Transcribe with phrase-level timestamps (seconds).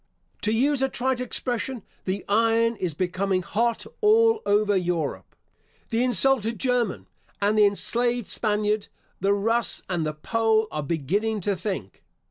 [0.41, 5.35] To use a trite expression, the iron is becoming hot all over Europe.
[5.91, 7.05] The insulted German
[7.39, 8.87] and the enslaved Spaniard,
[9.19, 12.03] the Russ and the Pole, are beginning to think.